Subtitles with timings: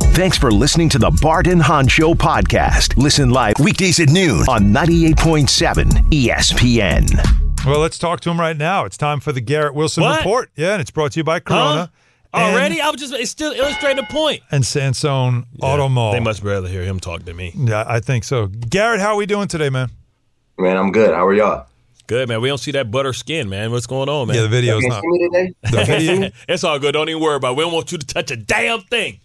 [0.00, 2.96] Thanks for listening to the Bart and Hahn Show podcast.
[2.96, 7.64] Listen live weekdays at noon on 98.7 ESPN.
[7.66, 8.84] Well, let's talk to him right now.
[8.84, 10.18] It's time for the Garrett Wilson What?
[10.18, 10.50] report.
[10.56, 11.90] Yeah, and it's brought to you by Corona.
[12.32, 12.40] Huh?
[12.40, 12.80] Already?
[12.80, 14.42] I was just it's still illustrating the point.
[14.50, 16.12] And Sansone Auto Mall.
[16.12, 17.52] They must rather hear him talk than me.
[17.56, 18.46] Yeah, I think so.
[18.48, 19.90] Garrett, how are we doing today, man?
[20.58, 21.14] Man, I'm good.
[21.14, 21.66] How are y'all?
[22.06, 22.40] Good man.
[22.40, 23.70] We don't see that butter skin, man.
[23.70, 24.36] What's going on, man?
[24.36, 25.02] Yeah, the video's Can not.
[25.02, 25.54] see me today?
[25.62, 26.92] The video, it's all good.
[26.92, 27.56] Don't even worry about it.
[27.56, 29.20] We don't want you to touch a damn thing.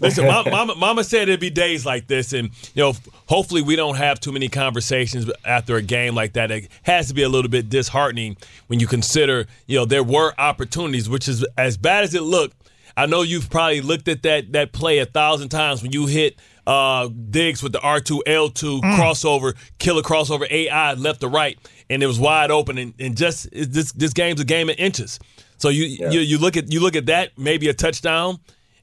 [0.00, 2.94] Listen, mama, mama, mama said it'd be days like this, and you know,
[3.26, 6.50] hopefully we don't have too many conversations after a game like that.
[6.50, 10.32] It has to be a little bit disheartening when you consider, you know, there were
[10.38, 12.56] opportunities, which is as bad as it looked.
[12.96, 16.36] I know you've probably looked at that that play a thousand times when you hit
[16.66, 21.58] uh, Diggs with the R two L two crossover, killer crossover AI left to right,
[21.88, 22.78] and it was wide open.
[22.78, 25.18] And, and just this this game's a game of inches.
[25.58, 28.38] So you, you you look at you look at that maybe a touchdown,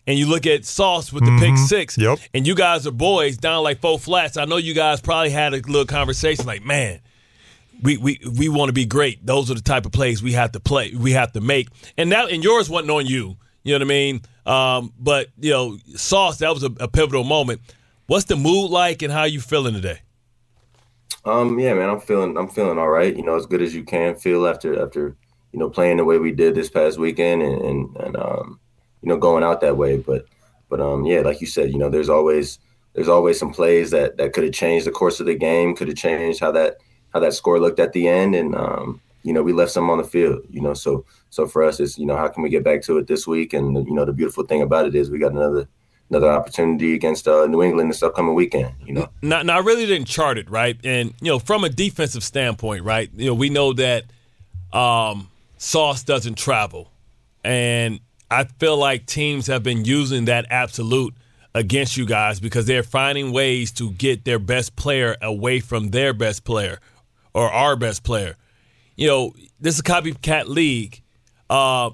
[0.07, 1.97] and you look at Sauce with the pick six.
[1.97, 2.19] Yep.
[2.33, 4.37] And you guys are boys down like four flats.
[4.37, 7.01] I know you guys probably had a little conversation like, man,
[7.83, 9.23] we we we want to be great.
[9.25, 10.93] Those are the type of plays we have to play.
[10.95, 11.67] We have to make.
[11.97, 13.35] And now and yours wasn't on you.
[13.63, 14.21] You know what I mean?
[14.45, 17.59] Um, but you know, Sauce, that was a, a pivotal moment.
[18.07, 19.99] What's the mood like, and how you feeling today?
[21.25, 23.13] Um, yeah, man, I'm feeling I'm feeling all right.
[23.13, 25.17] You know, as good as you can feel after after
[25.51, 28.59] you know playing the way we did this past weekend and and, and um,
[29.07, 29.95] you know going out that way.
[29.95, 30.25] But
[30.67, 32.59] but um, yeah, like you said, you know, there's always
[32.93, 35.87] there's always some plays that that could have changed the course of the game, could
[35.87, 36.75] have changed how that
[37.13, 39.97] how that score looked at the end, and um, you know, we left some on
[39.97, 40.41] the field.
[40.49, 42.97] You know, so so for us, it's you know, how can we get back to
[42.97, 43.53] it this week?
[43.53, 45.69] And you know, the beautiful thing about it is we got another
[46.09, 48.73] another opportunity against uh, New England this upcoming weekend.
[48.85, 49.09] You know.
[49.21, 52.83] Now, now, I really didn't chart it right, and you know, from a defensive standpoint,
[52.83, 53.09] right?
[53.15, 54.03] You know, we know that
[54.73, 56.91] um, Sauce doesn't travel,
[57.45, 61.13] and I feel like teams have been using that absolute
[61.55, 66.13] against you guys because they're finding ways to get their best player away from their
[66.13, 66.79] best player
[67.33, 68.35] or our best player.
[68.95, 71.01] You know, this is a copycat league.
[71.49, 71.91] Uh,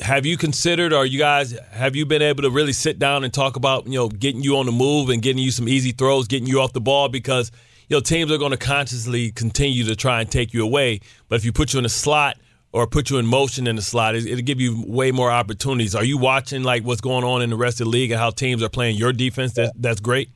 [0.00, 3.32] have you considered or you guys have you been able to really sit down and
[3.32, 6.26] talk about you know getting you on the move and getting you some easy throws
[6.26, 7.52] getting you off the ball because
[7.88, 11.36] you know teams are going to consciously continue to try and take you away but
[11.36, 12.38] if you put you in a slot
[12.72, 15.94] or put you in motion in the slot it, it'll give you way more opportunities.
[15.94, 18.30] Are you watching like what's going on in the rest of the league and how
[18.30, 20.28] teams are playing your defense that, that's great?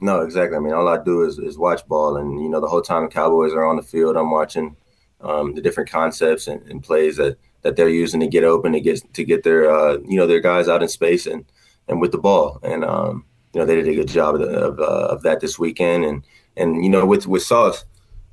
[0.00, 0.56] No, exactly.
[0.56, 3.02] I mean, all I do is, is watch ball, and you know, the whole time
[3.02, 4.76] the Cowboys are on the field, I'm watching
[5.20, 8.80] um, the different concepts and, and plays that, that they're using to get open to
[8.80, 11.44] get to get their uh, you know their guys out in space and
[11.88, 14.78] and with the ball, and um, you know they did a good job of, of,
[14.78, 16.24] uh, of that this weekend, and
[16.56, 17.84] and you know with with Sauce,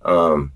[0.03, 0.53] um,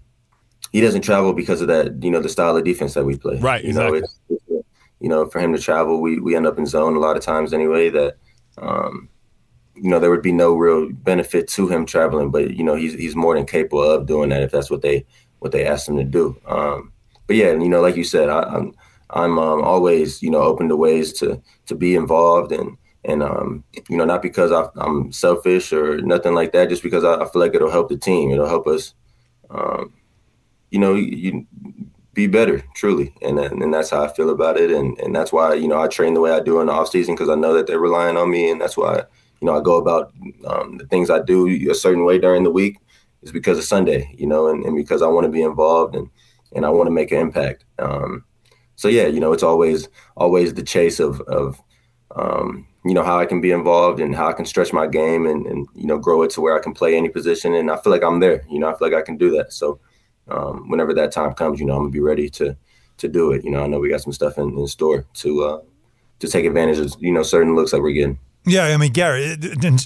[0.71, 3.39] he doesn't travel because of that you know the style of defense that we play.
[3.39, 3.99] Right, You know, exactly.
[4.29, 4.67] it's, it's,
[4.99, 7.23] you know for him to travel, we we end up in zone a lot of
[7.23, 7.89] times anyway.
[7.89, 8.17] That
[8.57, 9.09] um,
[9.81, 12.93] you know, there would be no real benefit to him traveling, but you know, he's
[12.93, 15.05] he's more than capable of doing that if that's what they
[15.39, 16.39] what they asked him to do.
[16.45, 16.91] Um,
[17.27, 18.75] but yeah, you know, like you said, I, I'm
[19.11, 23.63] I'm um, always you know open to ways to to be involved and and um,
[23.89, 27.29] you know not because I, I'm selfish or nothing like that, just because I, I
[27.29, 28.31] feel like it'll help the team.
[28.31, 28.93] It'll help us,
[29.49, 29.93] um,
[30.71, 31.45] you know, you,
[32.13, 35.53] be better truly, and and that's how I feel about it, and and that's why
[35.53, 37.53] you know I train the way I do in the off season because I know
[37.53, 39.03] that they're relying on me, and that's why
[39.41, 40.11] you know I go about
[40.45, 42.77] um, the things I do a certain way during the week
[43.21, 46.09] is because of Sunday, you know, and, and because I want to be involved and
[46.53, 47.65] and I want to make an impact.
[47.77, 48.25] Um,
[48.75, 49.87] so yeah, you know, it's always
[50.17, 51.61] always the chase of of
[52.15, 55.25] um, you know how I can be involved and how I can stretch my game
[55.25, 57.77] and and you know grow it to where I can play any position, and I
[57.77, 58.45] feel like I'm there.
[58.49, 59.53] You know, I feel like I can do that.
[59.53, 59.79] So
[60.31, 62.55] um, whenever that time comes, you know, I'm gonna be ready to
[62.97, 63.43] to do it.
[63.43, 65.61] You know, I know we got some stuff in, in store to uh,
[66.19, 68.19] to take advantage of you know certain looks that we're getting.
[68.45, 69.37] Yeah, I mean, Gary,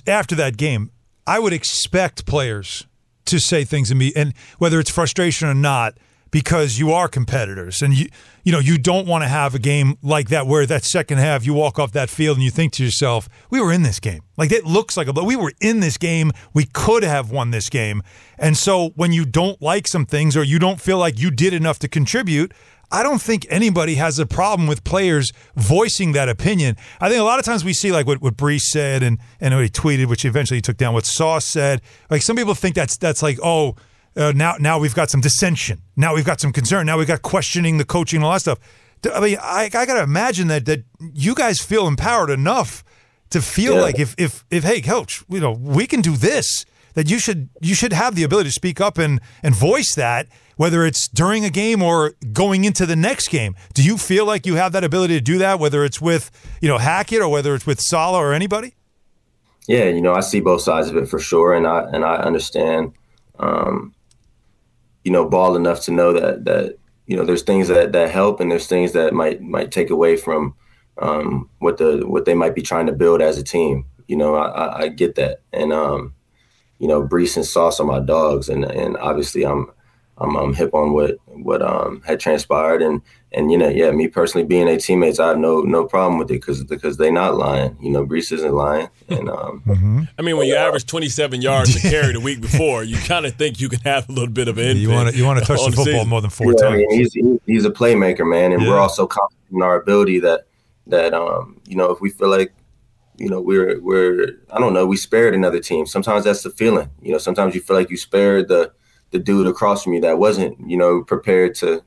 [0.07, 0.91] after that game,
[1.25, 2.87] I would expect players
[3.25, 5.97] to say things to me, and whether it's frustration or not,
[6.33, 8.07] because you are competitors, and you
[8.43, 11.45] you know you don't want to have a game like that where that second half
[11.45, 14.23] you walk off that field and you think to yourself, we were in this game.
[14.35, 16.31] Like it looks like a, we were in this game.
[16.51, 18.01] We could have won this game,
[18.39, 21.53] and so when you don't like some things or you don't feel like you did
[21.53, 22.51] enough to contribute,
[22.91, 26.77] I don't think anybody has a problem with players voicing that opinion.
[26.99, 29.53] I think a lot of times we see like what, what Breece said and, and
[29.53, 31.81] what he tweeted, which eventually he took down, what Sauce said.
[32.09, 33.75] Like some people think that's that's like, oh,
[34.15, 35.81] uh, now now we've got some dissension.
[35.95, 36.85] Now we've got some concern.
[36.85, 38.59] Now we've got questioning the coaching and all that stuff.
[39.13, 40.83] I mean, I, I got to imagine that that
[41.13, 42.83] you guys feel empowered enough
[43.31, 43.81] to feel yeah.
[43.81, 46.65] like if if if hey, coach, you know, we can do this.
[46.93, 50.27] That you should you should have the ability to speak up and and voice that
[50.55, 53.55] whether it's during a game or going into the next game.
[53.73, 56.31] Do you feel like you have that ability to do that, whether it's with
[56.61, 58.75] you know Hackett or whether it's with Saleh or anybody?
[59.67, 62.17] Yeah, you know, I see both sides of it for sure, and I and I
[62.17, 62.93] understand,
[63.39, 63.93] um,
[65.03, 68.39] you know, ball enough to know that that you know there's things that that help
[68.39, 70.55] and there's things that might might take away from
[70.97, 73.85] um, what the what they might be trying to build as a team.
[74.07, 76.13] You know, I, I get that, and um,
[76.79, 79.71] you know, Breece and Sauce are my dogs, and and obviously I'm
[80.17, 83.01] I'm, I'm hip on what what um, had transpired, and
[83.33, 86.29] and you know, yeah, me personally being a teammates, I have no no problem with
[86.29, 87.75] it because because they not lying.
[87.81, 90.01] You know, Breece isn't lying, and um, mm-hmm.
[90.17, 93.35] I mean, when you average 27 yards to carry the week before, you kind of
[93.35, 95.45] think you can have a little bit of an you want to you want to
[95.45, 96.07] touch the football season.
[96.07, 96.73] more than four yeah, times.
[96.73, 97.13] I mean, he's
[97.45, 98.69] he's a playmaker, man, and yeah.
[98.69, 100.45] we're also confident in our ability that
[100.87, 102.53] that um you know if we feel like
[103.17, 105.87] you know we're we're I don't know we spared another team.
[105.87, 106.89] Sometimes that's the feeling.
[107.01, 108.71] You know, sometimes you feel like you spared the
[109.13, 111.83] the dude across from you that wasn't, you know, prepared to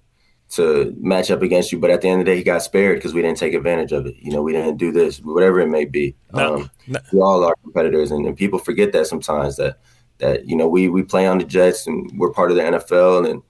[0.50, 1.78] to match up against you.
[1.78, 3.92] But at the end of the day, he got spared because we didn't take advantage
[3.92, 4.14] of it.
[4.18, 6.14] You know, we didn't do this, whatever it may be.
[6.32, 7.00] No, um, no.
[7.12, 9.78] We all are competitors, and, and, people forget that sometimes that
[10.18, 13.28] that you know we we play on the Jets and we're part of the NFL.
[13.28, 13.42] And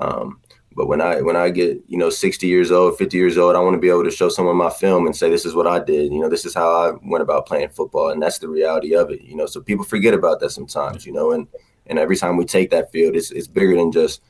[0.00, 0.40] um,
[0.76, 3.60] but when I when I get you know 60 years old, 50 years old, I
[3.60, 5.80] want to be able to show someone my film and say this is what I
[5.80, 6.12] did.
[6.12, 9.10] You know, this is how I went about playing football, and that's the reality of
[9.10, 9.22] it.
[9.22, 11.04] You know, so people forget about that sometimes.
[11.06, 11.48] You know, and
[11.86, 14.22] and every time we take that field, it's it's bigger than just,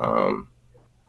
[0.00, 0.48] um,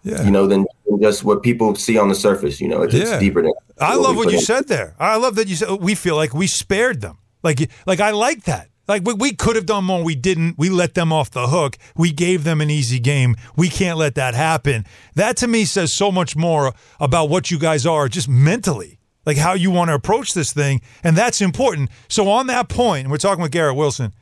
[0.04, 0.24] yeah.
[0.24, 0.66] you know, than
[1.02, 2.62] just what people see on the surface.
[2.62, 3.02] You know, it's, yeah.
[3.02, 3.54] it's deeper than.
[3.80, 4.44] I love what you in.
[4.44, 4.96] said there.
[5.00, 7.18] I love that you said we feel like we spared them.
[7.42, 8.70] Like like I like that.
[8.88, 10.58] Like we, we could have done more, we didn't.
[10.58, 11.78] We let them off the hook.
[11.96, 13.36] We gave them an easy game.
[13.56, 14.86] We can't let that happen.
[15.16, 19.38] That to me says so much more about what you guys are, just mentally like
[19.38, 20.82] how you want to approach this thing.
[21.04, 21.90] And that's important.
[22.08, 24.14] So, on that point, and we're talking with Garrett Wilson,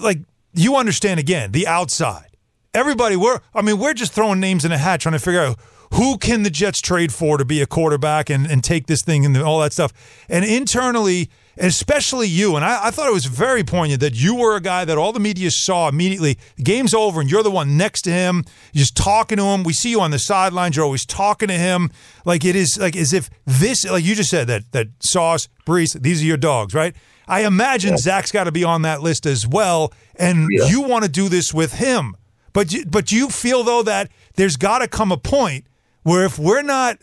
[0.00, 0.20] like
[0.54, 2.29] you understand again the outside.
[2.72, 5.58] Everybody, we're I mean, we're just throwing names in a hat trying to figure out
[5.94, 9.26] who can the Jets trade for to be a quarterback and, and take this thing
[9.26, 9.92] and all that stuff.
[10.28, 14.54] And internally, especially you, and I, I, thought it was very poignant that you were
[14.54, 16.38] a guy that all the media saw immediately.
[16.54, 19.64] The game's over, and you're the one next to him, just talking to him.
[19.64, 20.76] We see you on the sidelines.
[20.76, 21.90] You're always talking to him,
[22.24, 26.00] like it is like as if this, like you just said that that Sauce, Breece,
[26.00, 26.94] these are your dogs, right?
[27.26, 27.96] I imagine yeah.
[27.96, 30.66] Zach's got to be on that list as well, and yeah.
[30.66, 32.14] you want to do this with him.
[32.52, 35.64] But but you feel though that there's got to come a point
[36.02, 36.98] where if we're not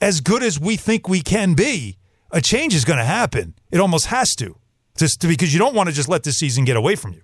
[0.00, 1.96] as good as we think we can be,
[2.30, 3.54] a change is going to happen.
[3.70, 4.56] It almost has to,
[4.96, 7.22] just to, because you don't want to just let this season get away from you.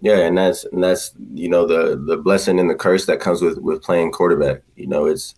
[0.00, 3.40] Yeah, and that's and that's you know the the blessing and the curse that comes
[3.42, 4.62] with with playing quarterback.
[4.74, 5.34] You know, it's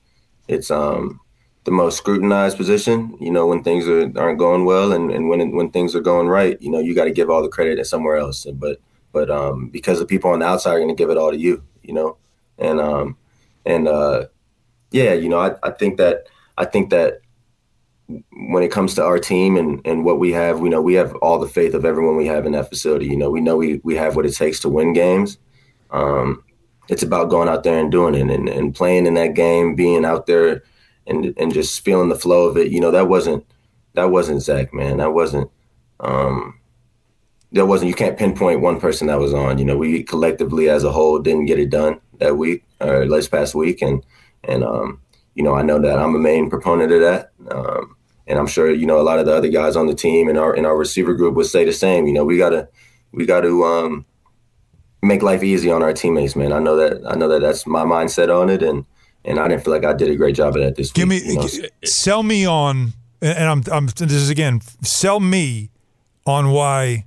[0.48, 1.20] it's um
[1.64, 3.16] the most scrutinized position.
[3.20, 6.28] You know, when things are, aren't going well, and, and when when things are going
[6.28, 8.46] right, you know, you got to give all the credit to somewhere else.
[8.52, 8.80] But
[9.12, 11.38] but um, because the people on the outside are going to give it all to
[11.38, 12.16] you, you know,
[12.58, 13.16] and um,
[13.64, 14.26] and uh,
[14.90, 16.26] yeah, you know, I, I think that
[16.56, 17.20] I think that
[18.32, 21.14] when it comes to our team and, and what we have, we know we have
[21.16, 23.06] all the faith of everyone we have in that facility.
[23.06, 25.36] You know, we know we, we have what it takes to win games.
[25.90, 26.42] Um,
[26.88, 30.04] it's about going out there and doing it and, and playing in that game, being
[30.04, 30.62] out there
[31.06, 32.70] and and just feeling the flow of it.
[32.70, 33.44] You know, that wasn't
[33.94, 34.98] that wasn't Zach, man.
[34.98, 35.50] That wasn't
[36.00, 36.58] um
[37.52, 39.58] that wasn't you can't pinpoint one person that was on.
[39.58, 43.30] You know, we collectively as a whole didn't get it done that week or last
[43.30, 44.04] past week and
[44.44, 45.00] and um,
[45.34, 47.30] you know, I know that I'm a main proponent of that.
[47.50, 50.28] Um, and I'm sure, you know, a lot of the other guys on the team
[50.28, 52.06] and our in our receiver group would say the same.
[52.06, 52.68] You know, we gotta
[53.12, 54.04] we gotta um
[55.02, 56.52] make life easy on our teammates, man.
[56.52, 58.84] I know that I know that that's my mindset on it and
[59.24, 61.24] and I didn't feel like I did a great job of that this Give week.
[61.24, 61.48] me, you know?
[61.84, 65.70] sell me on, and I'm, I'm, this is again, sell me
[66.26, 67.04] on why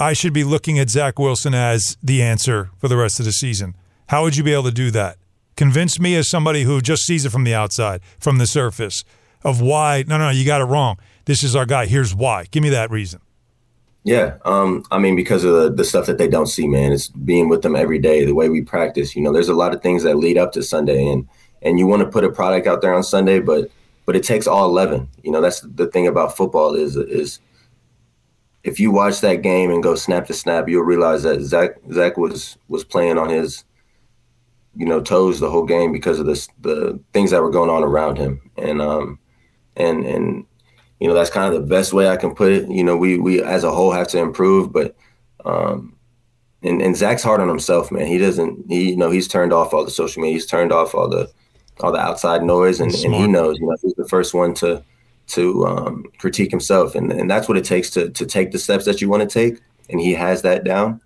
[0.00, 3.32] I should be looking at Zach Wilson as the answer for the rest of the
[3.32, 3.76] season.
[4.08, 5.18] How would you be able to do that?
[5.56, 9.04] Convince me as somebody who just sees it from the outside, from the surface,
[9.44, 10.04] of why.
[10.08, 10.96] No, no, you got it wrong.
[11.26, 11.84] This is our guy.
[11.84, 12.46] Here's why.
[12.50, 13.20] Give me that reason.
[14.02, 16.92] Yeah, um, I mean, because of the, the, stuff that they don't see, man.
[16.92, 19.14] It's being with them every day, the way we practice.
[19.14, 21.28] You know, there's a lot of things that lead up to Sunday, and
[21.60, 23.70] and you want to put a product out there on Sunday, but
[24.06, 25.08] but it takes all eleven.
[25.22, 27.40] You know, that's the thing about football is is
[28.62, 32.16] if you watch that game and go snap to snap, you'll realize that Zach Zach
[32.16, 33.64] was was playing on his
[34.76, 37.82] you know, toes the whole game because of this the things that were going on
[37.82, 39.18] around him, and um,
[39.76, 40.44] and and
[41.00, 42.68] you know that's kind of the best way I can put it.
[42.68, 44.96] You know, we we as a whole have to improve, but
[45.44, 45.96] um,
[46.62, 48.06] and and Zach's hard on himself, man.
[48.06, 50.94] He doesn't, he you know, he's turned off all the social media, he's turned off
[50.94, 51.30] all the
[51.80, 54.84] all the outside noise, and, and he knows, you know, he's the first one to
[55.30, 58.84] to um, critique himself, and and that's what it takes to to take the steps
[58.84, 61.00] that you want to take, and he has that down.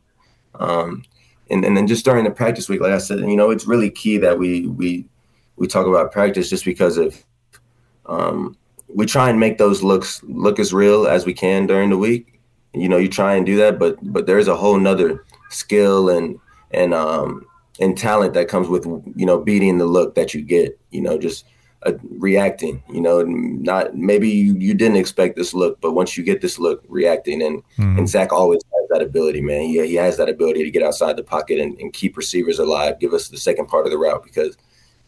[0.54, 1.04] Um,
[1.50, 3.90] and and then just during the practice week, like I said, you know, it's really
[3.90, 5.07] key that we we
[5.57, 7.25] we talk about practice just because of
[8.07, 8.57] um,
[8.88, 12.40] we try and make those looks look as real as we can during the week.
[12.73, 16.38] You know, you try and do that, but but there's a whole nother skill and
[16.71, 17.47] and um
[17.81, 18.85] and talent that comes with
[19.16, 20.78] you know beating the look that you get.
[20.90, 21.45] You know, just
[21.85, 22.83] uh, reacting.
[22.91, 26.59] You know, not maybe you, you didn't expect this look, but once you get this
[26.59, 27.43] look, reacting.
[27.43, 27.99] And mm.
[27.99, 29.62] and Zach always has that ability, man.
[29.62, 33.00] He he has that ability to get outside the pocket and, and keep receivers alive.
[33.00, 34.57] Give us the second part of the route because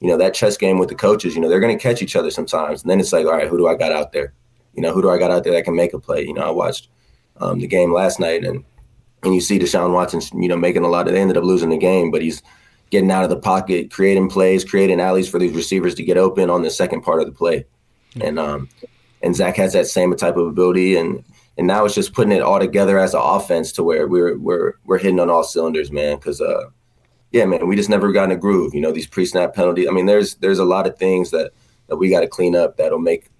[0.00, 1.34] you know that chess game with the coaches.
[1.34, 3.48] You know, they're going to catch each other sometimes, and then it's like, all right,
[3.48, 4.32] who do I got out there?
[4.74, 6.24] You know, who do I got out there that can make a play?
[6.26, 6.88] You know, I watched
[7.38, 8.64] um, the game last night and.
[9.22, 11.14] And you see Deshaun Watson, you know, making a lot of.
[11.14, 12.42] They ended up losing the game, but he's
[12.90, 16.50] getting out of the pocket, creating plays, creating alleys for these receivers to get open
[16.50, 17.64] on the second part of the play.
[18.20, 18.68] And um,
[19.22, 21.24] and Zach has that same type of ability, and
[21.58, 24.74] and now it's just putting it all together as an offense to where we're we're
[24.84, 26.16] we're hitting on all cylinders, man.
[26.16, 26.70] Because uh,
[27.32, 28.74] yeah, man, we just never got in a groove.
[28.74, 29.88] You know, these pre-snap penalties.
[29.88, 31.52] I mean, there's there's a lot of things that
[31.88, 33.30] that we got to clean up that'll make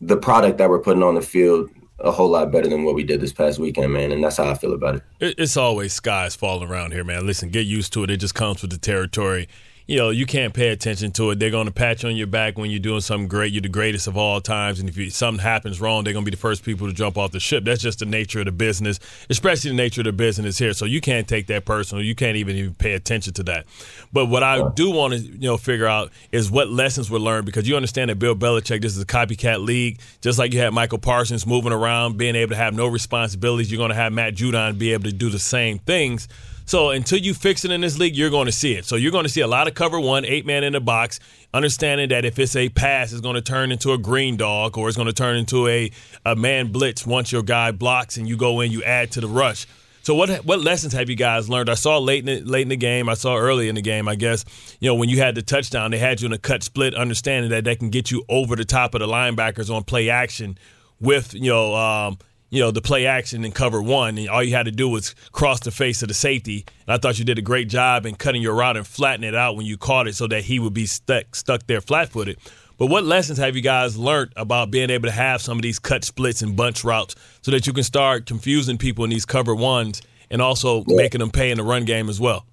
[0.00, 1.70] the product that we're putting on the field
[2.00, 4.12] a whole lot better than what we did this past weekend, man.
[4.12, 5.34] And that's how I feel about it.
[5.38, 7.26] It's always skies falling around here, man.
[7.26, 8.10] Listen, get used to it.
[8.10, 9.48] It just comes with the territory
[9.88, 11.38] you know, you can't pay attention to it.
[11.38, 13.54] They're going to pat you on your back when you're doing something great.
[13.54, 14.80] You're the greatest of all times.
[14.80, 17.16] And if you, something happens wrong, they're going to be the first people to jump
[17.16, 17.64] off the ship.
[17.64, 20.74] That's just the nature of the business, especially the nature of the business here.
[20.74, 22.04] So you can't take that personal.
[22.04, 23.64] You can't even even pay attention to that.
[24.12, 27.46] But what I do want to, you know, figure out is what lessons were learned
[27.46, 30.00] because you understand that Bill Belichick, this is a copycat league.
[30.20, 33.78] Just like you had Micah Parsons moving around, being able to have no responsibilities, you're
[33.78, 36.28] going to have Matt Judon be able to do the same things.
[36.68, 38.84] So until you fix it in this league, you're going to see it.
[38.84, 41.18] So you're going to see a lot of cover one, eight man in the box,
[41.54, 44.86] understanding that if it's a pass, it's going to turn into a green dog or
[44.86, 45.90] it's going to turn into a,
[46.26, 49.26] a man blitz once your guy blocks and you go in, you add to the
[49.26, 49.66] rush.
[50.02, 51.70] So what what lessons have you guys learned?
[51.70, 53.08] I saw late in the, late in the game.
[53.08, 54.06] I saw early in the game.
[54.06, 54.44] I guess
[54.78, 57.50] you know when you had the touchdown, they had you in a cut split, understanding
[57.50, 60.58] that they can get you over the top of the linebackers on play action
[61.00, 62.18] with you know um,
[62.50, 65.14] you know, the play action and cover one, and all you had to do was
[65.32, 66.64] cross the face of the safety.
[66.86, 69.34] And I thought you did a great job in cutting your route and flattening it
[69.34, 72.38] out when you caught it so that he would be stuck stuck there flat footed.
[72.78, 75.80] But what lessons have you guys learned about being able to have some of these
[75.80, 79.54] cut splits and bunch routes so that you can start confusing people in these cover
[79.54, 80.00] ones
[80.30, 80.96] and also yeah.
[80.96, 82.46] making them pay in the run game as well?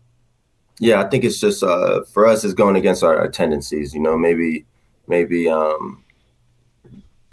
[0.80, 3.94] Yeah, I think it's just uh, for us, it's going against our, our tendencies.
[3.94, 4.66] You know, maybe
[5.08, 6.04] maybe um,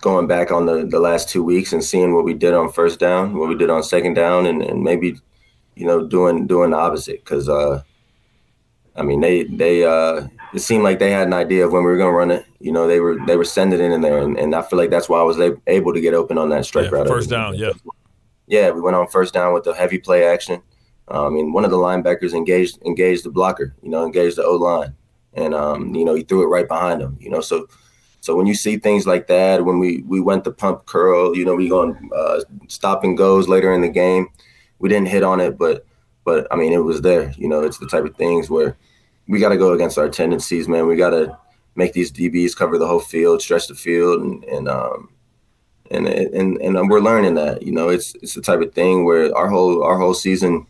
[0.03, 2.99] going back on the, the last two weeks and seeing what we did on first
[2.99, 5.19] down, what we did on second down, and, and maybe,
[5.77, 7.25] you know, doing doing the opposite.
[7.25, 7.83] Because, uh,
[8.95, 11.91] I mean, they they uh, it seemed like they had an idea of when we
[11.91, 12.45] were going to run it.
[12.61, 14.91] You know, they were they were sending it in there, and, and I feel like
[14.91, 17.09] that's why I was able to get open on that strike yeah, route.
[17.09, 17.73] First down, yeah.
[18.49, 20.61] Yeah, we went on first down with the heavy play action.
[21.09, 23.75] Um, I mean, one of the linebackers engaged engaged the blocker.
[23.83, 24.95] You know, engaged the O line,
[25.33, 27.17] and um, you know he threw it right behind him.
[27.21, 27.69] You know, so
[28.23, 31.45] so when you see things like that, when we we went the pump curl, you
[31.45, 34.29] know, we going uh, stop and goes later in the game.
[34.79, 35.85] We didn't hit on it, but
[36.25, 37.33] but I mean, it was there.
[37.37, 38.77] You know, it's the type of things where
[39.27, 40.87] we got to go against our tendencies, man.
[40.87, 41.37] We got to
[41.75, 45.09] make these DBs cover the whole field, stretch the field, and and um
[45.91, 47.63] and and and we're learning that.
[47.63, 50.65] You know, it's it's the type of thing where our whole our whole season,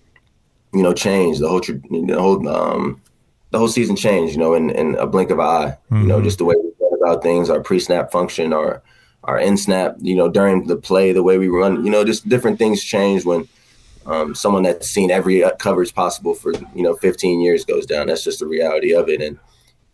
[0.72, 1.42] you know, changed.
[1.42, 3.02] The whole the whole um
[3.50, 4.32] the whole season changed.
[4.32, 5.76] You know, in in a blink of an eye.
[5.90, 6.00] Mm-hmm.
[6.00, 6.24] You know, mm-hmm.
[6.24, 6.71] just the way we
[7.22, 8.82] things, our pre-snap function, our
[9.24, 12.58] our in-snap, you know, during the play, the way we run, you know, just different
[12.58, 13.48] things change when
[14.06, 18.06] um, someone that's seen every coverage possible for you know 15 years goes down.
[18.06, 19.38] That's just the reality of it, and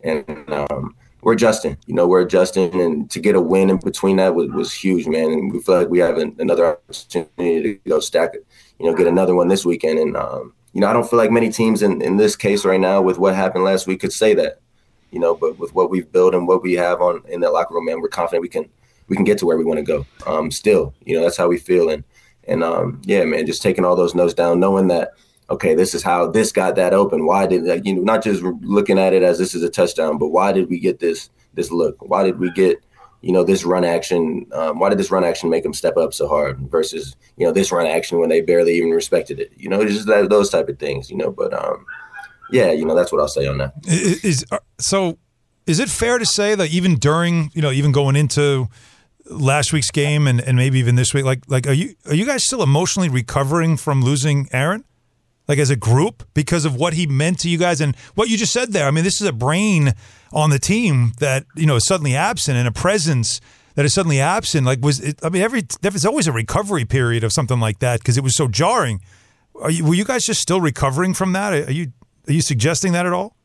[0.03, 1.77] and um, we're adjusting.
[1.85, 5.07] You know, we're adjusting, and to get a win in between that was, was huge,
[5.07, 5.31] man.
[5.31, 8.45] And we feel like we have an, another opportunity to go stack it.
[8.79, 11.31] You know, get another one this weekend, and um, you know, I don't feel like
[11.31, 14.33] many teams in in this case right now with what happened last week could say
[14.35, 14.59] that
[15.11, 17.73] you know, but with what we've built and what we have on in that locker
[17.73, 18.69] room, man, we're confident we can
[19.07, 20.05] we can get to where we want to go.
[20.27, 22.03] Um, still, you know, that's how we feel, and
[22.47, 25.13] and um, yeah, man, just taking all those notes down, knowing that
[25.49, 27.25] okay, this is how this got that open.
[27.25, 30.17] Why did like, you know not just looking at it as this is a touchdown,
[30.17, 31.97] but why did we get this this look?
[32.01, 32.81] Why did we get
[33.21, 34.45] you know this run action?
[34.53, 37.51] Um, why did this run action make them step up so hard versus you know
[37.51, 39.51] this run action when they barely even respected it?
[39.57, 41.09] You know, it's just that, those type of things.
[41.09, 41.85] You know, but um,
[42.51, 43.73] yeah, you know, that's what I'll say on that.
[43.87, 45.17] Is, is uh, so?
[45.65, 48.67] Is it fair to say that even during you know even going into
[49.29, 52.25] last week's game and, and maybe even this week, like like are you are you
[52.25, 54.83] guys still emotionally recovering from losing Aaron?
[55.47, 58.37] Like as a group because of what he meant to you guys and what you
[58.37, 58.87] just said there.
[58.87, 59.93] I mean, this is a brain
[60.31, 63.41] on the team that you know is suddenly absent and a presence
[63.75, 64.65] that is suddenly absent.
[64.65, 67.99] Like was it, I mean, every there's always a recovery period of something like that
[67.99, 69.01] because it was so jarring.
[69.61, 71.53] Are you, were you guys just still recovering from that?
[71.53, 71.93] Are you
[72.29, 73.35] are you suggesting that at all?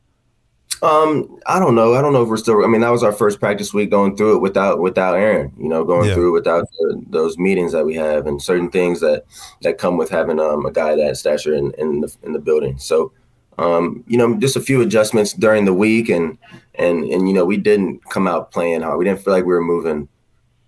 [0.81, 1.95] Um, I don't know.
[1.95, 2.63] I don't know if we're still.
[2.63, 5.53] I mean, that was our first practice week going through it without without Aaron.
[5.57, 6.15] You know, going Yeah.
[6.15, 9.23] through it without the, those meetings that we have and certain things that
[9.61, 12.77] that come with having um, a guy that stature in, in the in the building.
[12.77, 13.13] So,
[13.57, 16.37] um, you know, just a few adjustments during the week, and
[16.75, 18.99] and and you know, we didn't come out playing hard.
[18.99, 20.09] We didn't feel like we were moving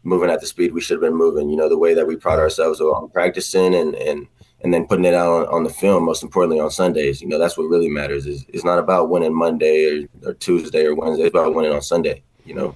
[0.04, 1.50] moving at the speed we should have been moving.
[1.50, 4.26] You know, the way that we pride ourselves on practicing and and
[4.62, 6.06] and then putting it out on, on the film.
[6.06, 7.22] Most importantly, on Sundays.
[7.22, 8.26] You know, that's what really matters.
[8.26, 11.26] Is it's not about winning Monday or, or Tuesday or Wednesday.
[11.26, 12.24] It's about winning on Sunday.
[12.46, 12.76] You know.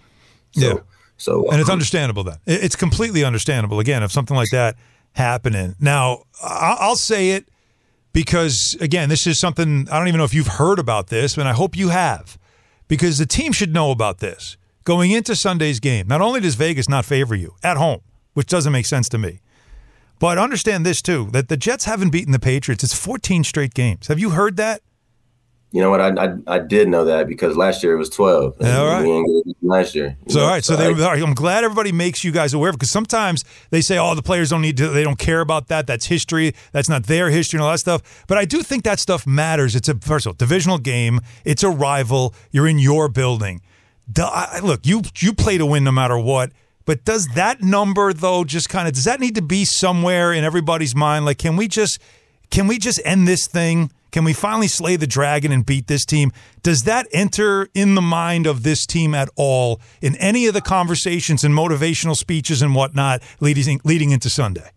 [0.52, 0.74] So, Yeah.
[1.18, 2.38] So uh, And it's understandable then.
[2.48, 3.80] It's completely understandable.
[3.80, 4.76] Again, if something like that
[5.14, 5.76] happening.
[5.80, 7.48] Now, I'll say it
[8.14, 11.48] because again, this is something I don't even know if you've heard about this, and
[11.48, 12.38] I hope you have,
[12.88, 16.08] because the team should know about this going into Sunday's game.
[16.08, 18.02] Not only does Vegas not favor you at home,
[18.34, 19.42] which doesn't make sense to me,
[20.22, 22.84] but understand this too: that the Jets haven't beaten the Patriots.
[22.84, 24.08] It's 14 straight games.
[24.08, 24.82] Have you heard that?
[25.74, 26.02] You know what?
[26.02, 28.58] I, I I did know that because last year it was twelve.
[28.60, 29.04] and All right.
[29.04, 30.18] We didn't get it last year.
[30.28, 33.46] So all right, so, they, I, I'm glad everybody makes you guys aware because sometimes
[33.70, 35.88] they say, "Oh, the players don't need to, they don't care about that.
[35.88, 36.54] That's history.
[36.74, 39.74] That's not their history and all that stuff." But I do think that stuff matters.
[39.74, 41.22] It's a first of all divisional game.
[41.46, 42.36] It's a rival.
[42.52, 43.62] You're in your building.
[44.12, 46.52] Duh, I- look, you you play to win no matter what.
[46.86, 50.44] But does that number though just kind of does that need to be somewhere in
[50.44, 51.26] everybody's mind?
[51.26, 52.00] Like, can we just
[52.50, 53.92] can we just end this thing?
[54.12, 56.34] Can we finally slay the dragon and beat this team?
[56.64, 60.62] Does that enter in the mind of this team at all in any of the
[60.62, 64.70] conversations and motivational speeches and whatnot leading leading into Sunday?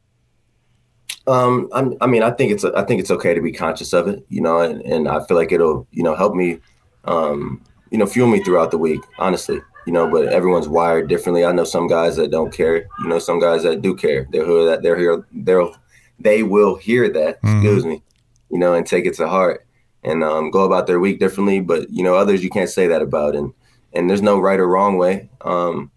[1.27, 4.07] Um, I'm, I mean, I think it's I think it's okay to be conscious of
[4.09, 6.59] it, you know, and, and I feel like it'll you know help me,
[7.05, 10.09] um, you know, fuel me throughout the week, honestly, you know.
[10.11, 11.45] But everyone's wired differently.
[11.45, 14.27] I know some guys that don't care, you know, some guys that do care.
[14.31, 14.83] They'll hear that.
[14.83, 15.27] They're here.
[15.33, 15.75] They'll
[16.19, 17.39] they will hear that.
[17.43, 18.03] Excuse me,
[18.51, 19.67] you know, and take it to heart
[20.05, 21.61] and um, go about their week differently.
[21.61, 23.53] But you know, others you can't say that about, and
[23.93, 25.31] and there's no right or wrong way.
[25.41, 25.91] Um,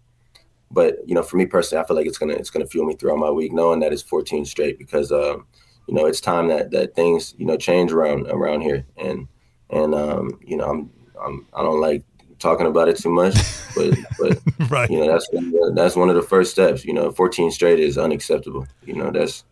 [0.70, 2.94] but you know, for me personally, I feel like it's gonna it's gonna fuel me
[2.94, 5.46] throughout my week, knowing that it's 14 straight because um,
[5.86, 9.28] you know it's time that that things you know change around around here, and
[9.70, 10.90] and um, you know I'm
[11.22, 12.02] I'm I don't like
[12.38, 13.34] talking about it too much,
[13.74, 14.38] but but
[14.70, 14.90] Right.
[14.90, 16.84] you know that's one of the- that's one of the first steps.
[16.84, 18.66] You know, 14 straight is unacceptable.
[18.84, 19.44] You know that's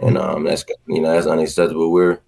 [0.00, 1.90] and um that's you know that's unacceptable.
[1.92, 2.20] We're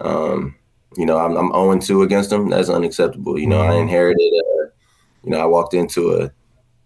[0.00, 0.54] um
[0.96, 2.48] you know I'm I'm 0 2 against them.
[2.50, 3.38] That's unacceptable.
[3.38, 4.66] You know I inherited uh,
[5.24, 6.30] you know I walked into a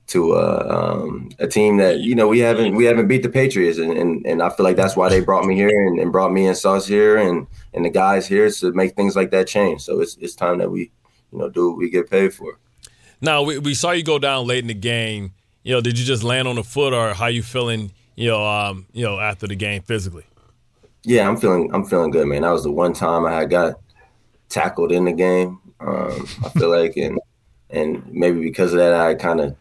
[0.06, 3.78] to a, um, a team that you know we haven't we haven't beat the Patriots
[3.78, 6.30] and, and, and I feel like that's why they brought me here and, and brought
[6.30, 9.80] me and Sauce here and, and the guys here to make things like that change.
[9.80, 10.90] So it's it's time that we
[11.34, 12.58] you know do what we get paid for.
[13.20, 15.34] Now we, we saw you go down late in the game.
[15.62, 17.92] You know, did you just land on the foot, or how you feeling?
[18.16, 20.24] You know, um, you know, after the game physically.
[21.02, 22.42] Yeah, I'm feeling I'm feeling good, man.
[22.42, 23.74] That was the one time I had got
[24.48, 25.60] tackled in the game.
[25.80, 27.18] Um, I feel like and
[27.70, 29.56] and maybe because of that I kind of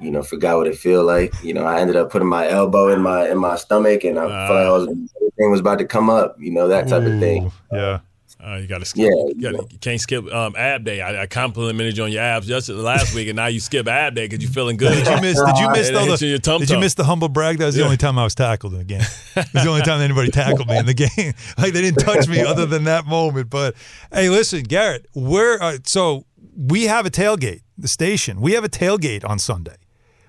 [0.00, 1.32] you know forgot what it feel like.
[1.44, 4.48] You know, I ended up putting my elbow in my in my stomach and I
[4.48, 6.36] felt like I was everything was about to come up.
[6.40, 7.52] You know that type of thing.
[7.70, 8.00] Yeah.
[8.38, 9.10] Uh, you got to skip.
[9.10, 11.00] Yeah, you, gotta, you can't skip um, ab day.
[11.00, 14.14] I, I complimented you on your abs just last week, and now you skip ab
[14.14, 14.92] day because you're feeling good.
[14.92, 15.42] Did you miss?
[15.42, 16.16] Did you miss It though?
[16.16, 17.58] The, your tum did you miss the humble brag?
[17.58, 19.00] That was the only time I was tackled in the game.
[19.00, 21.32] It was the only time anybody tackled me in the game.
[21.56, 23.48] Like they didn't touch me other than that moment.
[23.48, 23.74] But
[24.12, 27.62] hey, listen, Garrett, we're uh, so we have a tailgate.
[27.78, 28.40] The station.
[28.40, 29.76] We have a tailgate on Sunday.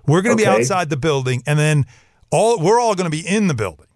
[0.06, 1.86] We're going to be outside the building, and then
[2.32, 3.87] all we're all going to be in the building.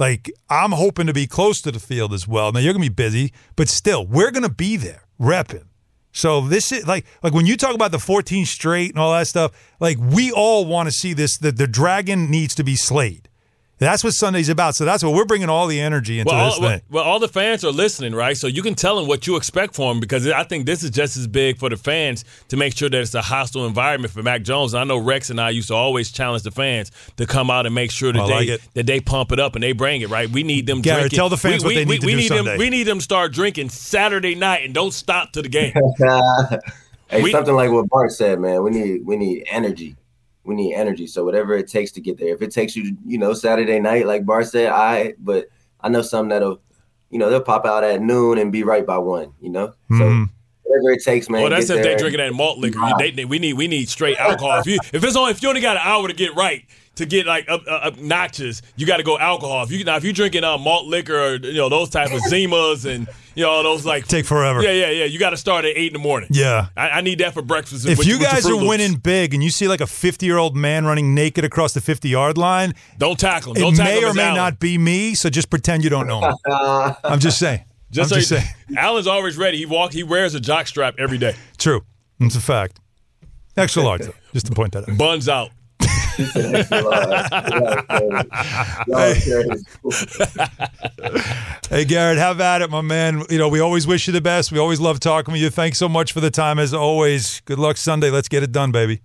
[0.00, 2.50] Like I'm hoping to be close to the field as well.
[2.52, 5.66] Now you're to be busy, but still, we're to be there repping.
[6.10, 9.26] So this is like like when you talk about the 14 straight and all that
[9.26, 13.28] stuff, like we all want to see this that the dragon needs to be slayed.
[13.80, 14.74] That's what Sunday's about.
[14.76, 16.80] So that's what we're bringing all the energy into Well this all, well, thing.
[16.90, 18.36] well, all the fans are listening, right?
[18.36, 20.90] So you can tell them what you expect for them because I think this is
[20.90, 24.22] just as big for the fans to make sure that it's a hostile environment for
[24.22, 24.74] Mac Jones.
[24.74, 27.64] And I know Rex and I used to always challenge the fans to come out
[27.66, 28.60] and make sure that I they it.
[28.74, 30.28] that they pump it up and they bring it, right?
[30.28, 31.16] We need them Garrett, drinking.
[31.16, 32.50] tell the fans we, what they we, need to we do need Sunday.
[32.50, 32.58] them.
[32.58, 35.72] We need them start drinking Saturday night and don't stop to the game.
[37.08, 38.62] Hey, We- something like what Bart said, man.
[38.62, 39.96] We need we need energy.
[40.44, 41.06] We need energy.
[41.06, 42.34] So whatever it takes to get there.
[42.34, 45.14] If it takes you, you know, Saturday night, like Bart said, I.
[45.18, 45.48] But
[45.80, 46.60] I know something that'll
[47.10, 49.32] you know, they'll pop out at noon and be right by one.
[49.40, 49.98] You know, Mhm.
[49.98, 51.40] so whatever it takes, man.
[51.42, 51.98] Well, that's get if they there.
[51.98, 52.78] drinking that malt liquor.
[52.78, 54.60] You- they- they- we need we need straight alcohol.
[54.60, 56.64] If you if it's only if you only got an hour to get right
[56.96, 59.62] to get like up, uh, up notches, you got to go alcohol.
[59.64, 62.20] If you now if you're drinking uh, malt liquor or you know those type of
[62.22, 64.62] Zimas and you know those like Take forever.
[64.62, 65.04] Yeah, yeah, yeah.
[65.04, 66.28] You got to start at eight in the morning.
[66.32, 66.68] Yeah.
[66.76, 67.86] I, I need that for breakfast.
[67.86, 70.56] If with- you guys are winning big and you see like a 50 year old
[70.56, 73.58] man running naked across the 50 yard line, don't tackle him.
[73.58, 74.36] it Don't tackle may him or may Allen.
[74.36, 75.14] not be me.
[75.14, 76.34] So just pretend you don't know him.
[77.04, 77.64] I'm just saying.
[77.90, 78.54] Just I'm so just saying.
[78.76, 79.58] Allen's always ready.
[79.58, 79.92] He walk.
[79.92, 81.34] He wears a jock strap every day.
[81.56, 81.82] True.
[82.20, 82.78] It's a fact.
[83.56, 84.96] Extra large, though, just to point that out.
[84.98, 85.50] Buns out.
[91.70, 93.22] Hey, Garrett, have at it, my man.
[93.30, 94.50] You know, we always wish you the best.
[94.50, 95.50] We always love talking with you.
[95.50, 97.40] Thanks so much for the time, as always.
[97.42, 98.10] Good luck Sunday.
[98.10, 99.02] Let's get it done, baby.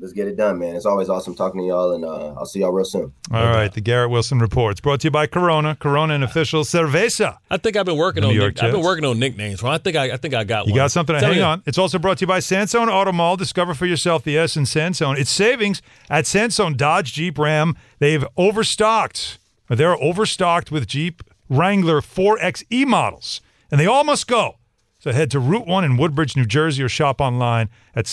[0.00, 0.76] Let's get it done, man.
[0.76, 3.12] It's always awesome talking to y'all, and uh, I'll see y'all real soon.
[3.30, 7.36] All right, the Garrett Wilson Reports brought to you by Corona, Corona and official Cerveza.
[7.50, 8.34] I think I've been working The on.
[8.34, 9.62] New York Nick, I've been working on nicknames.
[9.62, 10.78] Well, I think I, I think I got You one.
[10.78, 11.44] got something to Tell hang me.
[11.44, 11.62] on.
[11.66, 13.36] It's also brought to you by Sansone Auto Mall.
[13.36, 15.16] Discover for yourself the S in Sansone.
[15.18, 17.76] It's savings at Sansone Dodge Jeep Ram.
[17.98, 19.38] They've overstocked.
[19.68, 24.56] They're overstocked with Jeep Wrangler 4xe models, and they all must go.
[24.98, 28.06] So head to Route 1 in Woodbridge, New Jersey, or shop online at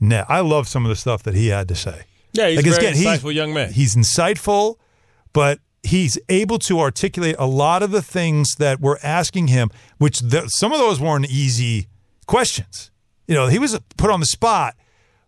[0.00, 0.26] sansonejeep.net.
[0.28, 2.02] I love some of the stuff that he had to say.
[2.32, 3.72] Yeah, he's Like, a very again, he's- insightful young man.
[3.72, 4.76] He's insightful,
[5.32, 10.20] but he's able to articulate a lot of the things that we're asking him, which
[10.20, 11.88] the, some of those weren't easy
[12.26, 12.90] questions.
[13.26, 14.76] You know, he was put on the spot,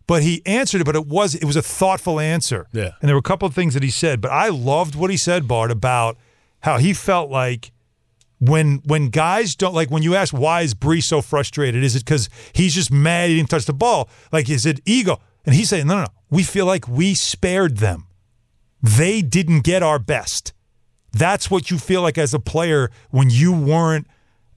[0.07, 0.85] but he answered it.
[0.85, 2.67] But it was it was a thoughtful answer.
[2.73, 2.91] Yeah.
[3.01, 5.17] and there were a couple of things that he said, but I loved what he
[5.17, 6.17] said, Bart, about
[6.61, 7.72] how he felt like
[8.45, 11.85] when when guys don't like when you ask why is Bree so frustrated?
[11.85, 14.09] Is it because he's just mad he didn't touch the ball?
[14.33, 15.21] Like is it ego?
[15.47, 16.09] And he's saying, no, no, no.
[16.31, 18.07] We feel like we spared them.
[18.83, 20.53] They didn't get our best.
[21.13, 24.07] That's what you feel like as a player when you weren't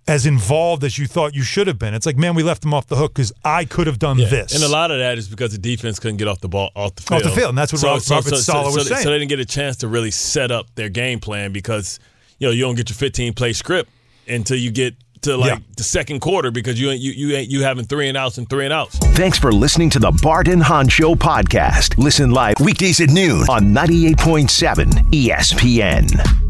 [0.07, 1.93] as involved as you thought you should have been.
[1.95, 4.29] It's like, man, we left them off the hook because I could have done Yeah.
[4.29, 4.53] this.
[4.53, 6.93] And a lot of that is because the defense couldn't get off the ball off
[6.95, 7.21] the field.
[7.23, 9.03] Off the field, and that's what Rob- Robert Saleh was so, saying.
[9.03, 11.99] So they didn't get a chance to really set up their game plan because
[12.39, 13.89] you know you don't get your 15 play script
[14.27, 15.59] until you get to like Yeah.
[15.77, 18.47] the second quarter because you ain't you you ain't you having three and outs and
[18.49, 18.97] three and outs.
[19.17, 21.97] Thanks for listening to the Barton and Hahn Show podcast.
[21.97, 26.44] Listen live weekdays at noon on 98.7 ESPN.